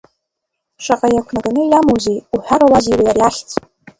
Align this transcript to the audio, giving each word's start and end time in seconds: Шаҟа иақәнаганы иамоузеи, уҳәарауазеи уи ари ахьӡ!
Шаҟа 0.83 1.07
иақәнаганы 1.11 1.61
иамоузеи, 1.65 2.23
уҳәарауазеи 2.33 2.97
уи 2.99 3.09
ари 3.11 3.21
ахьӡ! 3.27 3.49